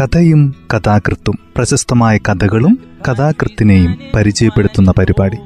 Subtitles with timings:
[0.00, 2.78] കഥയും കഥാകൃത്തും പ്രശസ്തമായ കഥകളും
[3.08, 5.36] കഥാകൃത്തിനെയും പരിചയപ്പെടുത്തുന്ന പരിപാടി.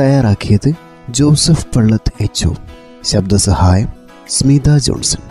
[0.00, 0.72] തയ്യാറാക്കിയത്
[1.10, 2.48] ജോസഫ് പള്ളത്ത് എച്ച്
[3.04, 3.88] ശബ്ദസഹായം
[4.28, 5.22] സ്മിത ജോൺസൺ.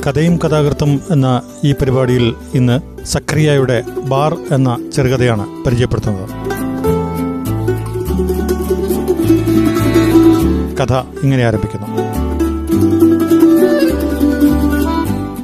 [0.00, 6.47] കഥയും കഥാകൃത്തും എന്ന ഈ പരിപാടിയിൽ ഇന്ന് സക്രിയയുടെ ബാർ എന്ന ചെറുകഥയാണ് പരിചയപ്പെടുത്തുന്നത്.
[10.80, 11.86] കഥ ഇങ്ങനെ ആരംഭിക്കുന്നു.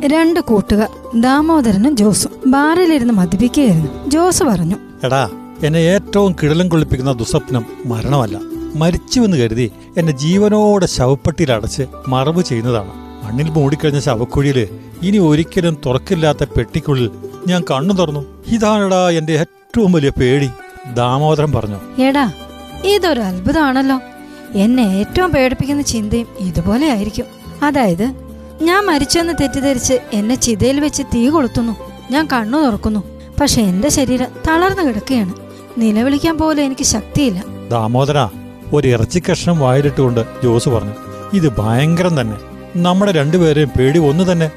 [0.07, 4.11] രണ്ട് കൂട്ടുകാർ ദാമോദരനും ജോസും ബാറിലിരുന്ന് മദ്യപിക്കുകയായിരുന്നു.
[4.11, 5.31] ജോസ് പറഞ്ഞു എടാ
[5.65, 8.41] എന്നെ ഏറ്റവും കിടലം കൊള്ളിപ്പിക്കുന്ന ദുസ്വപ്നം മരണമല്ല.
[8.77, 12.93] മരിച്ചുവെന്ന് കരുതി എന്നെ ജീവനോടെ ശവപ്പെട്ടിയിൽ അടച്ച് മറവ് ചെയ്യുന്നതാണ്.
[13.25, 14.69] മണ്ണിൽ മൂടിക്കഴിഞ്ഞ ശവക്കുഴിയിൽ
[15.03, 17.11] ഇനി ഒരിക്കലും തുറക്കില്ലാത്ത പെട്ടിക്കുള്ളിൽ
[17.47, 18.25] ഞാൻ കണ്ണു തുറന്നു.
[18.47, 20.51] ഇതാണെടാ എന്റെ ഏറ്റവും വലിയ പേടി
[20.95, 22.03] ദാമോദരൻ പറഞ്ഞു.
[22.03, 22.33] എടാ
[22.85, 24.01] ഇതൊരു അത്ഭുതമാണല്ലോ.
[24.55, 27.25] എന്നെ ഏറ്റവും പേടിപ്പിക്കുന്ന ചിന്തയും ഇതുപോലെ ആയിരിക്കും.
[27.63, 28.13] അതായത്
[28.63, 31.77] ഞാൻ മരിച്ചെന്ന് തെറ്റിദ്ധരിച്ച് എന്നെ ചിതയിൽ വെച്ച് തീ കൊളുത്തുന്നു.
[32.11, 33.03] ഞാൻ കണ്ണു തുറക്കുന്നു.
[33.41, 35.33] പക്ഷെ എന്റെ ശരീരം തളർന്നു കിടക്കുകയാണ്.
[35.79, 37.45] നിലവിളിക്കാൻ പോലും എനിക്ക് ശക്തിയില്ല.
[37.71, 38.29] ദാമോദര
[38.73, 40.95] ഒരു ഇറച്ചി കഷ്ണം വായിലിട്ടുകൊണ്ട് ജോസ് പറഞ്ഞു
[41.33, 42.37] ഇത് ഭയങ്കരം തന്നെ.
[42.77, 44.51] നമ്മുടെ രണ്ടുപേരെയും പേടി ഒന്ന് തന്നെ.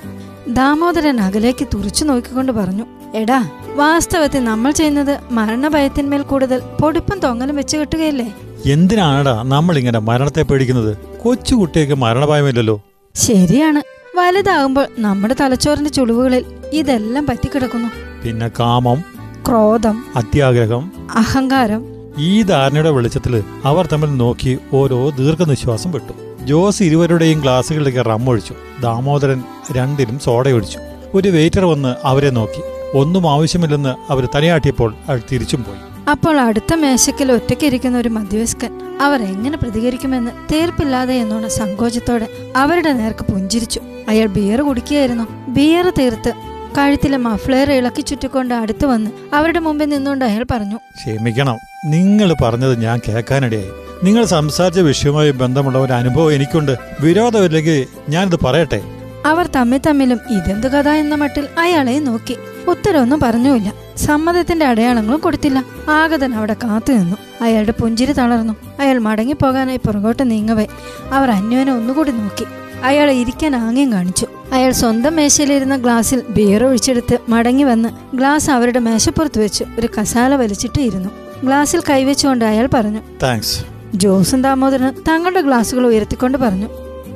[0.47, 8.33] ദാമോദരൻ അകലേക്ക് തുറച്ചു നോക്കിക്കൊണ്ട് പറഞ്ഞു എടാ വാസ്തവത്തിൽ നമ്മൾ ചെയ്യുന്നത് മരണഭയത്തിന്മേൽ കൂടുതൽ പൊടിപ്പും തൊങ്ങലും വെച്ച് കെട്ടുകയല്ലേ?
[8.65, 10.97] എന്തിനാണടാ നമ്മൾ ഇങ്ങനെ മരണത്തെ പേടിക്കുന്നത്?
[11.23, 12.81] കൊച്ചുകുട്ടിയൊക്കെ മരണഭയമില്ലല്ലോ.
[13.15, 13.81] ശരിയാണ്.
[14.17, 17.89] വലുതാകുമ്പോൾ നമ്മുടെ തലച്ചോറിന്റെ ചുളിവുകളിൽ ഇതെല്ലാം പറ്റിക്കിടക്കുന്നു.
[18.23, 19.03] പിന്നെ കാമം
[19.47, 21.85] ക്രോധം അത്യാഗ്രഹം അഹങ്കാരം.
[22.17, 28.53] ഈ ധാരണയുടെ വെളിച്ചത്തിൽ അവർ തമ്മിൽ നോക്കി ഓരോ ദീർഘനിശ്വാസം വിട്ടു ജോസ് ഇരുവരുടെയും ഗ്ലാസുകളിലേക്ക് റമ്മൊഴിച്ചു.
[28.81, 30.79] ദാമോദരൻ രണ്ടിലും സോഡയൊഴിച്ചു.
[31.13, 32.61] ഒരു വെയിറ്റർ വന്ന് അവരെ നോക്കി.
[32.97, 35.96] ഒന്നും ആവശ്യമില്ലെന്ന് അവർ തനിയാട്ടിയപ്പോൾ അവർ തിരിച്ചും പോയി.
[36.11, 43.81] അപ്പോൾ അടുത്ത മേശയ്ക്കൽ ഒറ്റയ്ക്കിരിക്കുന്ന ഒരു മധ്യവയസ്കൻ അവർ എങ്ങനെ പ്രതികരിക്കുമെന്ന് തീർപ്പില്ലാതെ എന്നോണ സങ്കോചത്തോടെ അവരുടെ നേർക്ക് പുഞ്ചിരിച്ചു.
[44.09, 45.23] അയാൾ ബിയർ കുടിക്കുകയായിരുന്നു.
[45.47, 46.33] ബിയർ തീർത്ത്
[46.77, 51.57] കഴുത്തിലെ മഫ്ലെയർ ഇളക്കി ചുറ്റിക്കൊണ്ട് അടുത്തു വന്ന് അവരുടെ മുമ്പിൽ നിന്നുകൊണ്ട് അയാൾ പറഞ്ഞു ക്ഷമിക്കണം.
[51.85, 53.69] നിങ്ങൾ പറഞ്ഞത് ഞാൻ കേൾക്കാനിടയായി.
[54.03, 56.75] നിങ്ങൾ സംസാരിച്ച വിഷയവുമായി ബന്ധമുള്ള ഒരു അനുഭവം എനിക്കുണ്ട്.
[57.01, 58.81] വിരോധമില്ലെങ്കിൽ ഞാനിത് പറയട്ടെ.
[59.27, 62.35] അവർ തമ്മിൽ തമ്മിലും ഇതെന്ത് കഥ എന്ന മട്ടിൽ അയാളെ നോക്കി.
[62.67, 63.73] ഉത്തരവൊന്നും പറഞ്ഞുമില്ല.
[63.97, 65.65] സമ്മതത്തിന്റെ അടയാളങ്ങളും കൊടുത്തില്ല.
[65.89, 67.17] ആഗതൻ അവിടെ കാത്തു നിന്നു.
[67.41, 68.53] അയാളുടെ പുഞ്ചിരി തളർന്നു.
[68.79, 70.67] അയാൾ മടങ്ങിപ്പോകാനായി പുറകോട്ട് നീങ്ങവേ.
[71.11, 72.45] അവർ അന്യോനെ ഒന്നുകൂടി നോക്കി.
[72.83, 74.27] അയാളെ ഇരിക്കാൻ ആംഗ്യം കാണിച്ചു.
[74.51, 80.81] അയാൾ സ്വന്തം മേശയിലിരുന്ന ഗ്ലാസ്സിൽ ബിയർ ഒഴിച്ചെടുത്ത് മടങ്ങി വന്ന് ഗ്ലാസ് അവരുടെ മേശപ്പുറത്ത് വെച്ച് ഒരു കസാല വലിച്ചിട്ട്
[80.81, 81.09] ഇരുന്നു
[81.43, 83.59] ഗ്ലാസ്സിൽ കൈവച്ചുകൊണ്ട് അയാൾ പറഞ്ഞു താങ്ക്സ്
[83.95, 86.69] ജോസും ദാമോദരനും തങ്ങളുടെ ഗ്ലാസുകൾ ഉയർത്തിക്കൊണ്ട് പറഞ്ഞു.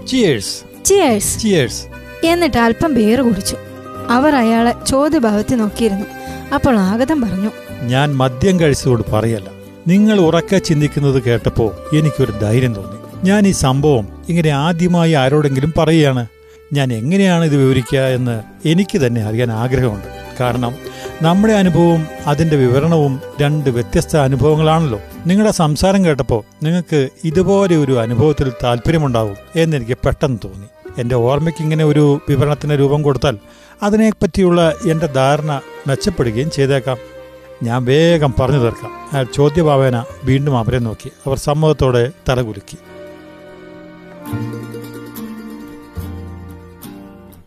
[0.07, 3.57] ചിയേഴ്സ് ചിയേഴ്സ് ചിയേഴ്സ് എന്നിട്ട് അല്പം പേര് കുടിച്ചു.
[4.09, 6.05] അവർ അയാളെ ചോദ്യഭാവത്തിൽ നോക്കിയിരുന്നു.
[6.53, 7.51] അപ്പോൾ ആഗതം പറഞ്ഞു.
[7.81, 9.49] ഞാൻ മദ്യം കഴിച്ചതോട് പറയല്ല.
[9.87, 13.27] നിങ്ങൾ ഉറക്കെ ചിന്തിക്കുന്നത് കേട്ടപ്പോ എനിക്കൊരു ധൈര്യം തോന്നി.
[13.27, 16.27] ഞാൻ ഈ സംഭവം ഇങ്ങനെ ആദ്യമായി ആരോടെങ്കിലും പറയുകയാണ്.
[16.73, 20.05] ഞാൻ എങ്ങനെയാണ് ഇത് വിവരിക്കുക എന്ന് എനിക്ക് തന്നെ അറിയാൻ ആഗ്രഹമുണ്ട്.
[20.39, 20.75] കാരണം
[21.21, 24.99] നമ്മുടെ അനുഭവവും അതിന്റെ വിവരണവും രണ്ട് വ്യത്യസ്ത അനുഭവങ്ങളാണല്ലോ.
[25.27, 30.67] നിങ്ങളുടെ സംസാരം കേട്ടപ്പോൾ നിങ്ങൾക്ക് ഇതുപോലെ ഒരു അനുഭവത്തിൽ താല്പര്യമുണ്ടാവും എന്നെനിക്ക് പെട്ടെന്ന് തോന്നി.
[30.97, 33.38] എന്റെ ഓർമ്മയ്ക്ക് ഇങ്ങനെ ഒരു വിവരണത്തിന് രൂപം കൊടുത്താൽ
[33.84, 36.97] അതിനെപ്പറ്റിയുള്ള എന്റെ ധാരണ മെച്ചപ്പെടുകയും ചെയ്തേക്കാം.
[37.63, 38.91] ഞാൻ വേഗം പറഞ്ഞു തീർക്കാം.
[39.13, 41.12] അയാൾ ചോദ്യഭാവേന വീണ്ടും അവരെ നോക്കി.
[41.25, 42.78] അവർ സമ്മതത്തോടെ തലകുലുക്കി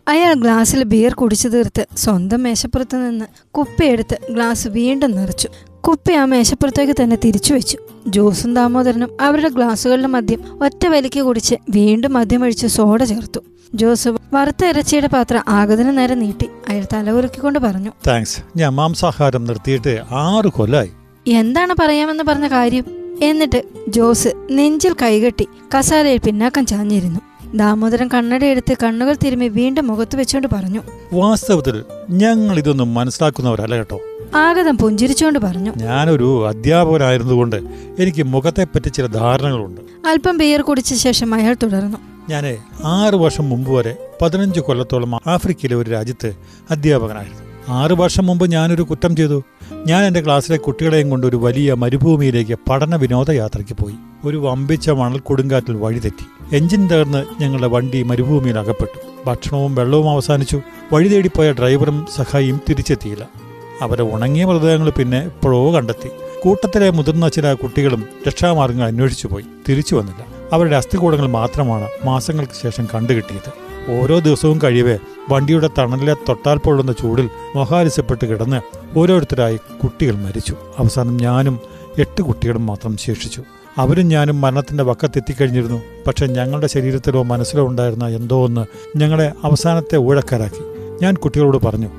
[0.07, 5.49] അയാൾ ഗ്ലാസ്സിൽ ബിയർ കുടിച്ചു തീർത്ത് സ്വന്തം മേശപ്പുറത്ത് നിന്ന് കുപ്പിയെടുത്ത് ഗ്ലാസ് വീണ്ടും നിറച്ചു.
[5.87, 7.77] കുപ്പി ആ മേശപ്പുറത്തേക്ക് തന്നെ തിരിച്ചു വെച്ചു.
[8.07, 13.39] ജോസും ദാമോദരനും അവരുടെ ഗ്ലാസ്സുകളുടെ മദ്യം ഒറ്റ വലിക്ക് കുടിച്ച് വീണ്ടും മദ്യം ഒഴിച്ച് സോഡ ചേർത്തു.
[13.75, 16.47] ജോസ് വറുത്ത ഇറച്ചിയുടെ പാത്രം ആഗതന് നേരെ നീട്ടി.
[16.69, 18.39] അയാൾ തലകുലുക്കിക്കൊണ്ട് പറഞ്ഞു താങ്ക്സ്.
[18.55, 20.91] ഞാൻ മാംസാഹാരം നിർത്തിയിട്ട് ആറ് കൊല്ലായി.
[21.27, 22.85] എന്താണ് പറയാമെന്ന് പറഞ്ഞ കാര്യം?
[23.21, 25.47] എന്നിട്ട് ജോസ് നെഞ്ചിൽ കൈകെട്ടി
[25.77, 27.19] കസാലയിൽ പിന്നാക്കം ചാഞ്ഞിരുന്നു.
[27.55, 30.81] ദാമോദരൻ കണ്ണടയെടുത്ത് കണ്ണുകൾ തിരുമ്മി വീണ്ടും മുഖത്ത് വെച്ചുകൊണ്ട് പറഞ്ഞു
[31.13, 33.99] വാസ്തവത്തിൽ ഞങ്ങൾ ഇതൊന്നും മനസ്സിലാക്കുന്നവരല്ല കേട്ടോ.
[34.35, 35.73] ആഗതം പുഞ്ചിരിച്ചുകൊണ്ട് പറഞ്ഞു.
[35.77, 37.55] ഞാനൊരു അധ്യാപകനായിരുന്നുകൊണ്ട്
[37.99, 39.81] എനിക്ക് മുഖത്തെ പറ്റി ചില ധാരണകളുണ്ട്.
[40.07, 41.97] അല്പം ബിയർ കുടിച്ച ശേഷം അയാൾ തുടർന്നു.
[42.29, 46.33] ഞാൻ ആറു വർഷം മുമ്പ് വരെ പതിനഞ്ച് കൊല്ലത്തോളം ആഫ്രിക്കയിലെ ഒരു രാജ്യത്ത്
[46.71, 47.73] അധ്യാപകനായിരുന്നു.
[47.73, 49.43] ആറ് വർഷം മുമ്പ് ഞാനൊരു കുറ്റം ചെയ്തു.
[49.87, 53.95] ഞാൻ എന്റെ ക്ലാസ്സിലെ കുട്ടികളെയും കൊണ്ട് ഒരു വലിയ മരുഭൂമിയിലേക്ക് പഠന വിനോദയാത്രയ്ക്ക് പോയി.
[54.25, 56.55] ഒരു വമ്പിച്ച മണൽ കൊടുങ്കാറ്റിൽ വഴിതെറ്റി.
[56.55, 58.99] എഞ്ചിൻ തകർന്ന് ഞങ്ങളുടെ വണ്ടി മരുഭൂമിയിൽ അകപ്പെട്ടു.
[59.25, 60.61] ഭക്ഷണവും വെള്ളവും അവസാനിച്ചു.
[60.93, 63.44] വഴി തേടിപ്പോയ ഡ്രൈവറും സഹായിയും തിരിച്ചെത്തിയില്ല.
[63.81, 66.09] അവരെ ഉണങ്ങിയ മൃതദേഹങ്ങൾ പിന്നെ എപ്പോഴോ കണ്ടെത്തി.
[66.43, 69.43] കൂട്ടത്തിലെ മുതിർന്ന ചില കുട്ടികളും രക്ഷാമാർഗങ്ങൾ അന്വേഷിച്ചു പോയി.
[69.69, 70.25] തിരിച്ചു വന്നില്ല.
[70.53, 73.65] അവരുടെ അസ്ഥികൂടങ്ങൾ മാത്രമാണ് മാസങ്ങൾക്ക് ശേഷം കണ്ടുകിട്ടിയത്.
[74.01, 74.97] ഓരോ ദിവസവും കഴിയവേ
[75.29, 78.61] വണ്ടിയുടെ തണലിലെ തൊട്ടാൽ പൊള്ളുന്ന ചൂടിൽ മൊഹാലിസപ്പെട്ട് കിടന്ന്
[78.99, 80.55] ഓരോരുത്തരായി കുട്ടികൾ മരിച്ചു.
[80.79, 81.59] അവസാനം ഞാനും
[81.99, 83.43] എട്ട് കുട്ടികളും മാത്രം ശേഷിച്ചു.
[83.77, 85.81] അവരും ഞാനും മരണത്തിന്റെ വക്കത്തെത്തിക്കഴിഞ്ഞിരുന്നു.
[86.07, 88.65] പക്ഷെ ഞങ്ങളുടെ ശരീരത്തിലോ മനസ്സിലോ ഉണ്ടായിരുന്ന എന്തോ ഒന്ന്
[88.97, 90.63] ഞങ്ങളെ അവസാനത്തെ ഊഴക്കാരാക്കി.
[91.01, 91.89] ഞാൻ കുട്ടികളോട് പറഞ്ഞു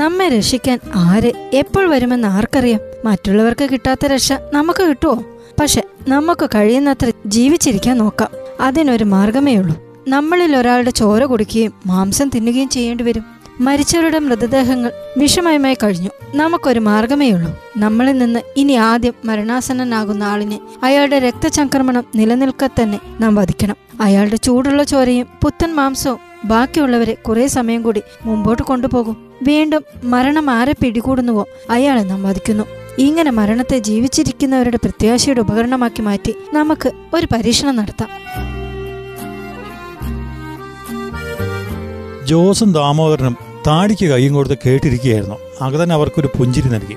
[0.00, 2.80] നമ്മെ രക്ഷിക്കാൻ ആര് എപ്പോൾ വരുമെന്ന് ആർക്കറിയാം?
[3.04, 5.24] മറ്റുള്ളവർക്ക് കിട്ടാത്ത രക്ഷ നമുക്ക് കിട്ടുമോ
[5.60, 8.30] പക്ഷെ നമുക്ക് കഴിയുന്നത്ര ജീവിച്ചിരിക്കാൻ നോക്കാം.
[8.60, 10.04] അതിനൊരു മാർഗമേ ഉള്ളൂ.
[10.08, 13.24] നമ്മളിൽ ഒരാളുടെ ചോര കുടിക്കുകയും മാംസം തിന്നുകയും ചെയ്യേണ്ടി വരും.
[13.60, 16.10] മരിച്ചവരുടെ മൃതദേഹങ്ങൾ വിഷമയമായി കഴിഞ്ഞു.
[16.34, 17.60] നമുക്കൊരു മാർഗമേ ഉള്ളൂ.
[17.76, 23.76] നമ്മളിൽ നിന്ന് ഇനി ആദ്യം മരണാസന്നനാകുന്ന ആളിനെ അയാളുടെ രക്തചംക്രമണം നിലനിൽക്കെ തന്നെ നാം വധിക്കണം.
[24.00, 29.29] അയാളുടെ ചൂടുള്ള ചോരയും പുത്തൻ മാംസവും ബാക്കിയുള്ളവരെ കുറേ സമയം കൂടി മുമ്പോട്ട് കൊണ്ടുപോകും.
[29.42, 31.46] വീണ്ടും മരണം ആരെ പിടികൂടുന്നുവോ?
[31.70, 32.64] അയാളെ നാം വധിക്കുന്നു
[32.98, 38.08] ഇങ്ങനെ മരണത്തെ ജീവിച്ചിരിക്കുന്നവരുടെ പ്രത്യാശയുടെ ഉപകരണമാക്കി മാറ്റി നമുക്ക് ഒരു പരീക്ഷണം നടത്താം.
[42.26, 45.34] ജോസും ദാമോദരനും താടിക്ക് കൈയും കൊടുത്ത് കേട്ടിരിക്കുകയായിരുന്നു.
[45.62, 46.96] അകതൻ അവർക്കൊരു പുഞ്ചിരി നൽകി.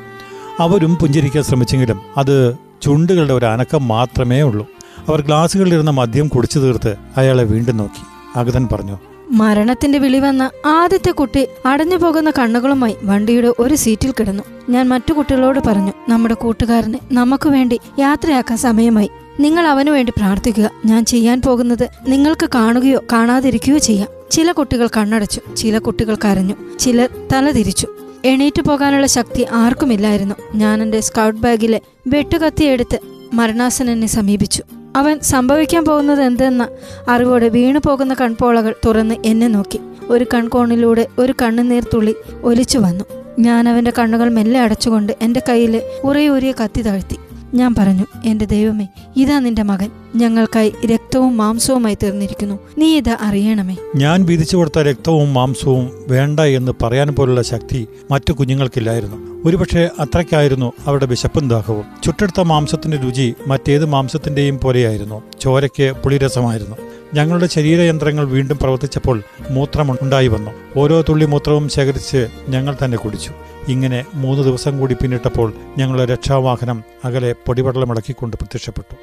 [0.60, 4.68] അവരും പുഞ്ചിരിക്കാൻ ശ്രമിച്ചെങ്കിലും അത് ചുണ്ടുകളുടെ ഒരു അനക്കം മാത്രമേ ഉള്ളൂ.
[5.07, 8.04] അവർ ഗ്ലാസുകളിലിരുന്ന മദ്യം കുടിച്ചു തീർത്ത് അയാളെ വീണ്ടും നോക്കി.
[8.40, 8.98] അഗതൻ പറഞ്ഞു
[9.33, 14.44] മരണത്തിന്റെ വിളി വന്ന ആദ്യത്തെ കുട്ടി അടഞ്ഞു പോകുന്ന കണ്ണുകളുമായി വണ്ടിയുടെ ഒരു സീറ്റിൽ കിടന്നു.
[14.69, 19.09] ഞാൻ മറ്റു കുട്ടികളോട് പറഞ്ഞു നമ്മുടെ കൂട്ടുകാരനെ നമുക്ക് വേണ്ടി യാത്രയാക്കാൻ സമയമായി.
[19.39, 20.69] നിങ്ങൾ അവനു വേണ്ടി പ്രാർത്ഥിക്കുക.
[20.85, 24.07] ഞാൻ ചെയ്യാൻ പോകുന്നത് നിങ്ങൾക്ക് കാണുകയോ കാണാതിരിക്കുകയോ ചെയ്യാം.
[24.31, 27.88] ചില കുട്ടികൾ കണ്ണടച്ചു ചില കുട്ടികൾ കരഞ്ഞു ചിലർ തല തിരിച്ചു.
[28.25, 30.35] എണീറ്റു പോകാനുള്ള ശക്തി ആർക്കുമില്ലായിരുന്നു.
[30.56, 33.00] ഞാൻ എന്റെ സ്കൗട്ട് ബാഗിലെ വെട്ടുകത്തിയെടുത്ത്
[33.33, 34.63] മരണാസനനെ സമീപിച്ചു.
[34.95, 36.68] അവൻ സംഭവിക്കാൻ പോകുന്നത് എന്തെന്ന
[37.10, 39.80] അറിവോടെ വീണു പോകുന്ന കൺപോളകൾ തുറന്ന് എന്നെ നോക്കി.
[40.07, 43.06] ഒരു കൺകോണിലൂടെ ഒരു കണ്ണുനീർ തുള്ളി ഒലിച്ചു വന്നു.
[43.40, 47.18] ഞാൻ അവന്റെ കണ്ണുകൾ മെല്ലെ അടച്ചുകൊണ്ട് എന്റെ കയ്യിലെ ഉറയൂരിയ കത്തി താഴ്ത്തി.
[47.53, 49.91] ഞാൻ പറഞ്ഞു എന്റെ ദൈവമേ ഇതാ നിന്റെ മകൻ.
[50.15, 52.59] ഞങ്ങൾക്കായി രക്തവും മാംസവുമായി തീർന്നിരിക്കുന്നു.
[52.77, 53.77] നീ ഇത് അറിയണമേ.
[53.95, 59.44] ഞാൻ വിധിച്ചു കൊടുത്ത രക്തവും മാംസവും വേണ്ട എന്ന് പറയാൻ പോലുള്ള ശക്തി മറ്റു കുഞ്ഞുങ്ങൾക്കില്ലായിരുന്നു.
[59.45, 61.83] ഒരുപക്ഷെ അത്രയ്ക്കായിരുന്നു അവരുടെ വിശപ്പും ദാഹവും.
[62.03, 65.21] ചുട്ടെടുത്ത മാംസത്തിന്റെ രുചി മറ്റേത് മാംസത്തിന്റെയും പോലെയായിരുന്നു.
[65.41, 66.75] ചോരയ്ക്ക് പുളിരസമായിരുന്നു.
[67.13, 70.51] ഞങ്ങളുടെ ശരീരയന്ത്രങ്ങൾ വീണ്ടും പ്രവർത്തിച്ചപ്പോൾ മൂത്രം ഉണ്ടായി വന്നു.
[70.77, 73.31] ഓരോ തുള്ളി മൂത്രവും ശേഖരിച്ച് ഞങ്ങൾ തന്നെ കുടിച്ചു.
[73.68, 78.95] ഇങ്ങനെ മൂന്ന് ദിവസം കൂടി പിന്നിട്ടപ്പോൾ ഞങ്ങളുടെ രക്ഷാവാഹനം അകലെ പൊടിപടലമിളക്കിക്കൊണ്ട് പ്രത്യക്ഷപ്പെട്ടു.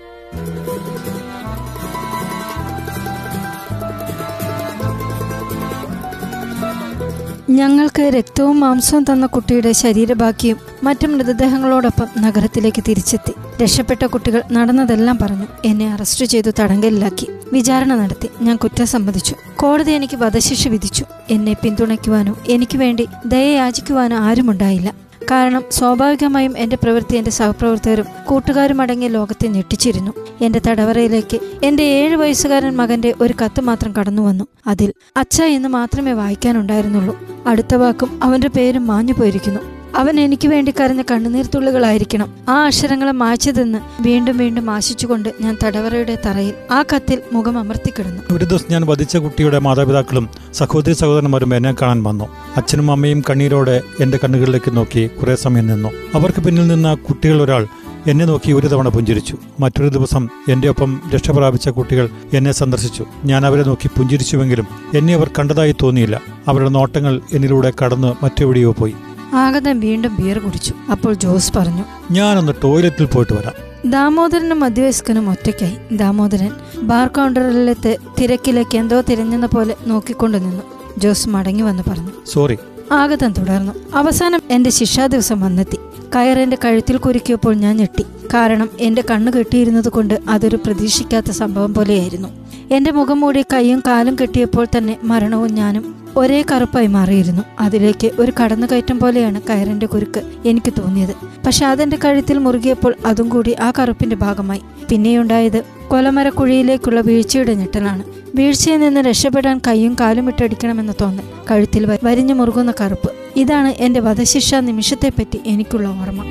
[7.53, 13.50] ഞങ്ങൾക്ക് രക്തവും മാംസവും തന്ന കുട്ടിയുടെ ശരീരബാക്കിയും മറ്റു മൃതദേഹങ്ങളോടൊപ്പം നഗരത്തിലേക്ക് തിരിച്ചെത്തി.
[13.63, 15.47] രക്ഷപ്പെട്ട കുട്ടികൾ നടന്നതെല്ലാം പറഞ്ഞു.
[15.65, 17.29] എന്നെ അറസ്റ്റ് ചെയ്തു തടങ്കലിലാക്കി.
[17.53, 18.29] വിചാരണ നടത്തി.
[18.43, 19.35] ഞാൻ കുറ്റം സമ്മതിച്ചു.
[19.57, 21.05] കോടതി എനിക്ക് വധശിക്ഷ വിധിച്ചു.
[21.31, 24.95] എന്നെ പിന്തുണയ്ക്കുവാനോ എനിക്ക് വേണ്ടി ദയയാചിക്കുവാനോ ആരുമുണ്ടായില്ല.
[25.31, 30.13] കാരണം സ്വാഭാവികമായും എന്റെ പ്രവൃത്തി എന്റെ സഹപ്രവർത്തകരും കൂട്ടുകാരും അടങ്ങിയ ലോകത്തെ ഞെട്ടിച്ചിരുന്നു.
[30.41, 36.13] എന്റെ തടവറയിലേക്ക് എന്റെ ഏഴു വയസ്സുകാരൻ മകന്റെ ഒരു കത്ത് മാത്രം കടന്നു വന്നു അതിൽ അച്ഛ എന്ന് മാത്രമേ
[36.13, 37.19] വായിക്കാനുണ്ടായിരുന്നുള്ളൂ.
[37.47, 42.33] അടുത്ത വാക്കും അവന്റെ പേരും മാഞ്ഞു പോയിരിക്കുന്നു അവൻ എനിക്ക് വേണ്ടി കരഞ്ഞ കണ്ണുനീർത്തുള്ളികളായിരിക്കണം.
[42.49, 48.65] ആ അക്ഷരങ്ങളെ മായ്ച്ചതെന്ന് വീണ്ടും വീണ്ടും ആശിച്ചുകൊണ്ട് ഞാൻ തടവറയുടെ തറയിൽ ആ കത്തിൽ മുഖം അമർത്തിക്കിടന്നു ഒരു ദിവസം
[48.71, 52.25] ഞാൻ വധിച്ച കുട്ടിയുടെ മാതാപിതാക്കളും സഹോദരി സഹോദരന്മാരും എന്നെ കാണാൻ വന്നു.
[52.57, 55.89] അച്ഛനും അമ്മയും കണ്ണീരോടെ എന്റെ കണ്ണുകളിലേക്ക് നോക്കി കുറെ സമയം നിന്നു.
[56.15, 57.67] അവർക്ക് പിന്നിൽ നിന്ന കുട്ടികൾ ഒരാൾ
[58.07, 59.37] എന്നെ നോക്കി ഒരു തവണ പുഞ്ചിരിച്ചു.
[59.61, 63.07] മറ്റൊരു ദിവസം എന്റെ ഒപ്പം രക്ഷപ്രാപിച്ച കുട്ടികൾ എന്നെ സന്ദർശിച്ചു.
[63.25, 64.67] ഞാൻ അവരെ നോക്കി പുഞ്ചിരിച്ചുവെങ്കിലും
[64.97, 66.21] എന്നെ അവർ കണ്ടതായി തോന്നിയില്ല.
[66.49, 68.95] അവരുടെ നോട്ടങ്ങൾ എന്നിലൂടെ കടന്ന് മറ്റെവിടെയോ പോയി.
[69.35, 70.75] ആഗതൻ വീണ്ടും ബിയർ കുടിച്ചു.
[70.91, 73.91] അപ്പോൾ ജോസ് പറഞ്ഞു ഞാനൊന്ന് ടോയ്ലറ്റിൽ പോയിട്ട് വരാം.
[73.91, 75.97] ദാമോദരനും മധ്യവയസ്കനും ഒറ്റയ്ക്കായി.
[75.97, 76.51] ദാമോദരൻ
[76.83, 80.63] ബാർ കൗണ്ടറിലെത്ത് തിരക്കിലേക്ക് എന്തോ തിരഞ്ഞെന്ന പോലെ നോക്കിക്കൊണ്ടു നിന്നു.
[80.99, 82.59] ജോസ് മടങ്ങി വന്ന് പറഞ്ഞു സോറി
[82.93, 83.73] ആഗതം തുടർന്നു.
[83.95, 85.79] അവസാനം എന്റെ ശിക്ഷാദിവസം വന്നെത്തി.
[86.15, 88.03] കയറെന്റെ കഴുത്തിൽ കുരുക്കിയപ്പോൾ ഞാൻ ഞെട്ടി.
[88.35, 92.29] കാരണം എന്റെ കണ്ണു കെട്ടിയിരുന്നത് കൊണ്ട് അതൊരു പ്രതീക്ഷിക്കാത്ത സംഭവം പോലെയായിരുന്നു.
[92.71, 97.43] എന്റെ മുഖം മൂടി കൈയും കാലും കെട്ടിയപ്പോൾ തന്നെ മരണവും ഞാനും ഒരേ കറുപ്പായി മാറിയിരുന്നു.
[97.61, 101.15] അതിലേക്ക് ഒരു കടന്നുകയറ്റം പോലെയാണ് കയറിന്റെ കുരുക്ക് എനിക്ക് തോന്നിയത്.
[101.47, 104.61] പക്ഷെ അതെന്റെ കഴുത്തിൽ മുറുകിയപ്പോൾ അതും കൂടി ആ കറുപ്പിന്റെ ഭാഗമായി.
[104.89, 108.05] പിന്നെയുണ്ടായത് കൊലമരക്കുഴിയിലേക്കുള്ള വീഴ്ചയുടെ ഞെട്ടലാണ്.
[108.35, 111.25] വീഴ്ചയിൽ നിന്ന് രക്ഷപ്പെടാൻ കൈയും കാലും ഇട്ടടിക്കണമെന്ന് തോന്നൽ.
[111.51, 113.11] കഴുത്തിൽ വരിഞ്ഞു മുറുകുന്ന കറുപ്പ്.
[113.37, 116.25] ഇതാണ് എന്റെ വധശിക്ഷ നിമിഷത്തെപ്പറ്റി എനിക്കുള്ള ഓർമ്മ.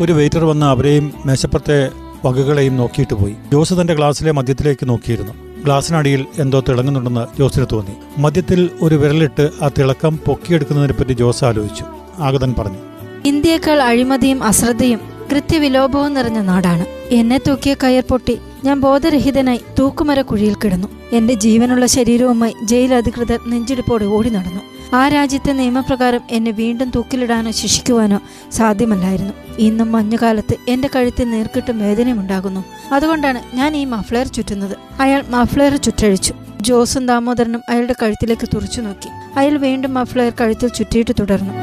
[0.00, 3.36] ഒരു വെയിറ്റർ വന്ന് അവരെയും മേശപ്പുറത്തെ വകകളെയും നോക്കിയിട്ട് പോയി.
[3.52, 5.32] ജോസ് തന്റെ ഗ്ലാസ്സിലെ മദ്യത്തിലേക്ക് നോക്കിയിരുന്നു.
[5.64, 7.92] ഗ്ലാസ്സിനടിയിൽ എന്തോ തിളങ്ങുന്നുണ്ടെന്ന് ജോസിന് തോന്നി.
[8.18, 11.84] മദ്യത്തിൽ ഒരു വിരലിട്ട് ആ തിളക്കം പൊക്കിയെടുക്കുന്നതിനെ പറ്റി ജോസ് ആലോചിച്ചു.
[12.18, 12.78] ആഗതൻ പറഞ്ഞു
[13.26, 15.00] ഇന്ത്യയേക്കാൾ അഴിമതിയും അശ്രദ്ധയും
[15.32, 16.86] കൃത്യവിലോപവും നിറഞ്ഞ നാടാണ്.
[17.14, 18.38] എന്നെ തൂക്കിയ കയർ പൊട്ടി.
[18.64, 20.88] ഞാൻ ബോധരഹിതനായി തൂക്കുമര കുഴിയിൽ കിടന്നു.
[21.12, 24.60] എന്റെ ജീവനുള്ള ശരീരവുമായി ജയിൽ അധികൃതർ നെഞ്ചിടിപ്പോടെ ഓടി നടന്നു.
[24.94, 28.20] ആ രാജ്യത്തെ നിയമപ്രകാരം എന്നെ വീണ്ടും തൂക്കിലിടാനോ ശിക്ഷിക്കുവാനോ
[28.52, 29.32] സാധ്യമല്ലായിരുന്നു.
[29.58, 34.76] ഇന്നും മഞ്ഞുകാലത്ത് എന്റെ കഴുത്തിൽ നീർക്കിട്ടും വേദനയുണ്ടാകുന്നു അതുകൊണ്ടാണ് ഞാൻ ഈ മഫ്ലെയർ ചുറ്റുന്നത്.
[35.00, 36.34] അയാൾ മഫ്ലെയർ ചുറ്റഴിച്ചു.
[36.60, 39.08] ജോസും ദാമോദരനും അയാളുടെ കഴുത്തിലേക്ക് തുറച്ചു നോക്കി.
[39.36, 41.54] അയാൾ വീണ്ടും മഫ്ലയർ കഴുത്തിൽ ചുറ്റിയിട്ട് തുടർന്നു.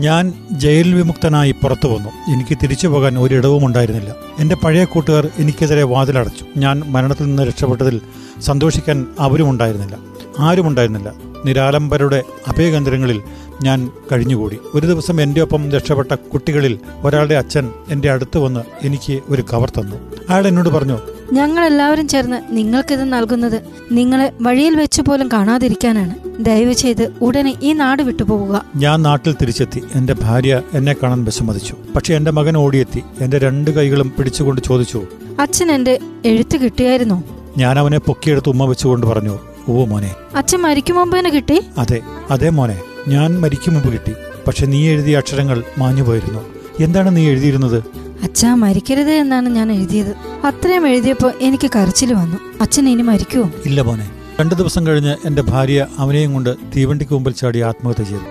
[0.00, 2.32] ഞാൻ ജയിൽ വിമുക്തനായി പുറത്തു വന്നു.
[2.32, 6.44] എനിക്ക് തിരിച്ചു പോകാൻ ഒരിടവും ഉണ്ടായിരുന്നില്ല എന്റെ പഴയ കൂട്ടുകാർ എനിക്കെതിരെ വാതിലടച്ചു.
[6.56, 8.00] ഞാൻ മരണത്തിൽ നിന്ന് രക്ഷപ്പെട്ടതിൽ
[8.40, 9.96] സന്തോഷിക്കാൻ അവരും ഉണ്ടായിരുന്നില്ല
[10.38, 11.12] ആരും ഉണ്ടായിരുന്നില്ല.
[11.44, 13.22] നിരാലംബരുടെ അഭയകേന്ദ്രങ്ങളിൽ
[13.62, 14.58] ഞാൻ കഴിഞ്ഞുകൂടി.
[14.74, 19.96] ഒരു ദിവസം എന്റെ ഒപ്പം രക്ഷപ്പെട്ട കുട്ടികളിൽ ഒരാളുടെ അച്ഛൻ എന്റെ അടുത്ത് വന്ന് എനിക്ക് ഒരു കവർ തന്നു.
[20.28, 20.98] അയാൾ എന്നോട് പറഞ്ഞു
[21.32, 26.14] ഞങ്ങൾ എല്ലാവരും ചേർന്ന് നിങ്ങൾക്കിത് നൽകുന്നത് നിങ്ങളെ വഴിയിൽ വെച്ച് പോലും കാണാതിരിക്കാനാണ്.
[26.40, 29.82] ദയവ് ചെയ്ത് ഉടനെ ഈ നാട് വിട്ടുപോകുക ഞാൻ നാട്ടിൽ തിരിച്ചെത്തി.
[29.94, 31.76] എന്റെ ഭാര്യ എന്നെ കാണാൻ വിസമ്മതിച്ചു.
[31.96, 33.02] പക്ഷെ എന്റെ മകൻ ഓടിയെത്തി.
[33.20, 35.02] എന്റെ രണ്ട് കൈകളും പിടിച്ചുകൊണ്ട് ചോദിച്ചു
[35.40, 37.22] അച്ഛൻ എന്റെ എഴുത്ത് കിട്ടിയായിരുന്നോ?
[37.58, 39.38] ഞാൻ അവനെ പൊക്കിയെടുത്ത് ഉമ്മ വെച്ചുകൊണ്ട് പറഞ്ഞു
[39.68, 40.14] ഓ മോനെ.
[40.36, 41.60] അച്ഛൻ മരിക്കും മുമ്പ് തന്നെ കിട്ടി?
[41.78, 42.78] അതെ അതെ മോനെ.
[43.08, 44.12] ഞാൻ മരിക്കും മുമ്പ് കിട്ടി.
[44.48, 46.40] പക്ഷെ നീ എഴുതിയ അക്ഷരങ്ങൾ മാഞ്ഞു പോയിരുന്നു.
[46.80, 47.84] എന്താണ് നീ എഴുതിയിരുന്നത്?
[48.22, 50.14] അച്ഛാ മരിക്കരുത് എന്നാണ് ഞാൻ എഴുതിയത്.
[50.44, 52.36] അത്രയും എഴുതിയപ്പോ എനിക്ക് കരച്ചിൽ വന്നു.
[52.60, 54.10] അച്ഛൻ ഇനി മരിക്കുമോ ഇല്ല മോനെ.
[54.40, 58.26] രണ്ടു ദിവസം കഴിഞ്ഞ് എന്റെ ഭാര്യ അവനെയും കൊണ്ട് തീവണ്ടിക്ക് മുമ്പിൽ ചാടി ആത്മഹത്യ ചെയ്തു.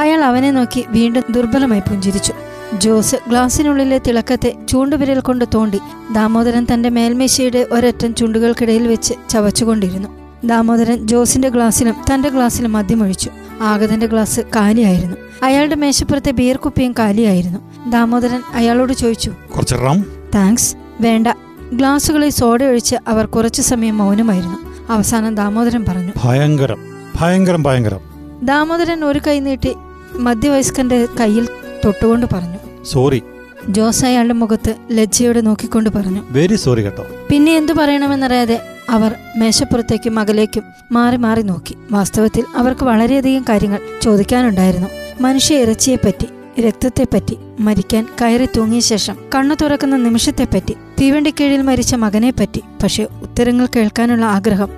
[0.00, 2.32] അയാൾ അവനെ നോക്കി വീണ്ടും ദുർബലമായി പുഞ്ചിരിച്ചു.
[2.80, 5.80] ജോസ് ഗ്ലാസിനുള്ളിലെ തിളക്കത്തെ ചൂണ്ടുവിരൽ കൊണ്ട് തോണ്ടി
[6.12, 10.08] ദാമോദരൻ തന്റെ മേൽമേശയുടെ ഒരറ്റം ചുണ്ടുകൾക്കിടയിൽ വെച്ച് ചവച്ചുകൊണ്ടിരുന്നു.
[10.44, 13.30] ദാമോദരൻ ജോസിന്റെ ഗ്ലാസ്സിലും തന്റെ ഗ്ലാസ്സിലും മദ്യമൊഴിച്ചു
[13.60, 15.16] ആഗതന്റെ ഗ്ലാസ് കാലിയായിരുന്നു.
[15.42, 17.90] അയാളുടെ മേശപ്പുറത്തെ ബിയർ കുപ്പിയും കാലിയായിരുന്നു.
[17.90, 20.04] ദാമോദരൻ അയാളോട് ചോദിച്ചു കുറച്ച് റം
[20.34, 21.26] താങ്ക്സ് വേണ്ട.
[21.72, 24.58] ഗ്ലാസുകളിൽ സോഡ ഒഴിച്ച് അവർ കുറച്ചു സമയം മൗനമായിരുന്നു.
[24.92, 26.80] അവസാനം ദാമോദരൻ പറഞ്ഞു ഭയങ്കരം
[27.20, 28.00] ഭയങ്കരം ഭയങ്കരം.
[28.42, 29.74] ദാമോദരൻ ഒരു കൈ നീട്ടി
[30.14, 31.48] മധ്യവയസ്കന്റെ കയ്യിൽ
[31.84, 32.58] തൊട്ടുകൊണ്ട് പറഞ്ഞു
[32.90, 33.22] സോറി.
[33.68, 36.22] ജോസ് അയാളുടെ മുഖത്ത് ലജ്ജയോടെ നോക്കിക്കൊണ്ട് പറഞ്ഞു.
[36.30, 37.06] വെരി സോറി കേട്ടോ.
[37.28, 40.62] പിന്നെ എന്തു പറയണമെന്നറിയാതെ അവർ മേശപ്പുറത്തേക്കും അകലേക്കും
[40.92, 41.76] മാറി മാറി നോക്കി.
[41.90, 44.88] വാസ്തവത്തിൽ അവർക്ക് വളരെയധികം കാര്യങ്ങൾ ചോദിക്കാനുണ്ടായിരുന്നു.
[45.20, 46.26] മനുഷ്യ ഇറച്ചിയെപ്പറ്റി
[46.60, 54.68] രക്തത്തെപ്പറ്റി മരിക്കാൻ കയറി തൂങ്ങിയ ശേഷം കണ്ണു തുറക്കുന്ന നിമിഷത്തെപ്പറ്റി തീവണ്ടിക്കീഴിൽ മരിച്ച മകനെപ്പറ്റി പക്ഷേ ഉത്തരങ്ങൾ കേൾക്കാനുള്ള ആഗ്രഹം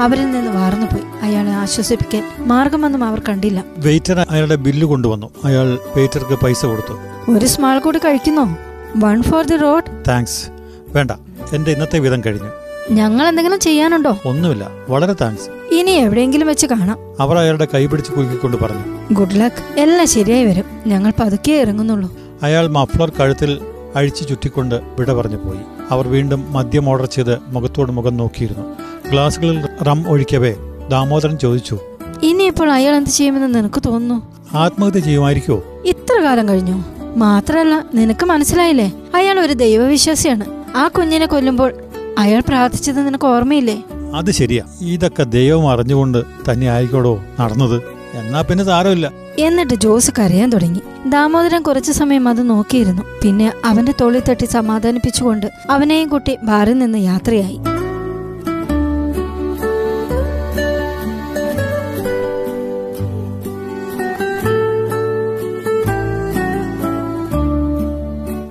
[0.00, 1.02] അവരിൽ നിന്ന് വാർന്നുപോയി.
[1.22, 3.64] അയാളെ ആശ്വസിപ്പിക്കാൻ മാർഗമൊന്നും അവർ കണ്ടില്ല.
[3.78, 5.30] വെയിറ്റർ അയാളുടെ ബില്ല് കൊണ്ടുവന്നു.
[5.44, 7.13] അയാൾ വെയിറ്റർക്ക് പൈസ കൊടുത്തു.
[7.28, 8.56] ഒരു സ്മാൾ കൂടി കഴിക്കുന്നോ?
[8.96, 10.48] One for the road thanks
[10.88, 11.10] വേണ്ട
[11.54, 12.50] എന്റെ ഇന്നത്തെ വിധം കഴിഞ്ഞു.
[12.90, 14.18] ഞങ്ങൾ എന്തെങ്കിലും ചെയ്യാനുണ്ടോ?
[14.26, 16.98] ഒന്നുമില്ല വളരെ താങ്ക്സ് ഇനി എവിടെയെങ്കിലും വെച്ച് കാണാം.
[17.20, 19.14] അവർ അയാളുടെ കൈ പിടിച്ച് കുലുക്കിക്കൊണ്ട് പറഞ്ഞു.
[19.14, 20.64] ഗുഡ് ലക്ക് എല്ലാം ശരിയായി വരും.
[20.86, 22.12] ഞങ്ങൾ പതുക്കെ ഇറങ്ങുന്നുള്ളൂ.
[22.42, 23.60] അയാൾ മഫ്ലർ കഴുത്തിൽ
[23.96, 25.60] അഴിച്ചു ചുറ്റിക്കൊണ്ട് വിട പറഞ്ഞു പോയി.
[25.90, 28.76] അവർ വീണ്ടും മദ്യം ഓർഡർ ചെയ്ത് മുഖത്തോട് മുഖം നോക്കിയിരുന്നു.
[29.10, 30.56] ഗ്ലാസുകളിൽ റം ഒഴിക്കവേ
[30.90, 31.78] ദാമോദരൻ ചോദിച്ചു.
[32.22, 34.34] ഇനിയിപ്പോൾ അയാൾ എന്ത് ചെയ്യുമെന്ന് നിനക്ക് തോന്നുന്നു?
[34.56, 36.93] ആത്മഹത്യ ചെയ്യുമായിരിക്കോ ഇത്ര കാലം കഴിഞ്ഞു.
[37.16, 38.92] മാത്രല്ല നിനക്ക് മനസ്സിലായില്ലേ?
[39.14, 40.44] അയാൾ ഒരു ദൈവവിശ്വാസിയാണ്.
[40.76, 41.74] ആ കുഞ്ഞിനെ കൊല്ലുമ്പോൾ
[42.18, 43.82] അയാൾ പ്രാർത്ഥിച്ചത് നിനക്ക് ഓർമ്മയില്ലേ?
[44.14, 44.64] അത് ശരിയാ.
[44.80, 47.82] ഇതൊക്കെ ദൈവം അറിഞ്ഞുകൊണ്ട് തന്നെ ആയിക്കോടോ നടന്നത്.
[48.14, 49.12] എന്നാ പിന്നെ സാരമില്ല.
[49.38, 50.80] എന്നിട്ട് ജോസ് കരയാൻ തുടങ്ങി.
[51.06, 53.02] ദാമോദരൻ കുറച്ചു സമയം അത് നോക്കിയിരുന്നു.
[53.22, 57.60] പിന്നെ അവന്റെ തൊളി തട്ടി സമാധാനിപ്പിച്ചുകൊണ്ട് അവനെയും കുട്ടി ബാറിൽ നിന്ന് യാത്രയായി.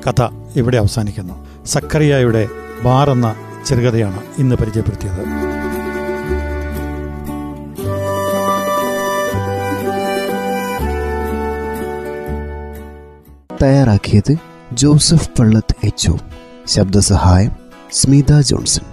[0.08, 0.22] കഥ
[0.56, 1.66] ഇവിടെ അവസാനിക്കുന്നു.
[1.66, 2.48] സക്കറിയായുടെ
[2.84, 5.26] ബാർ എന്ന ചെറുകഥയാണ് ഇന്ന് പരിചയപ്പെടുത്തിയത്.
[13.62, 14.36] തയ്യാറാക്കിയത്
[14.74, 16.12] ജോസഫ് പള്ളത്ത് എച്ച്
[16.68, 17.52] ശബ്ദസഹായം
[17.92, 18.93] സ്മിത ജോൺസൺ.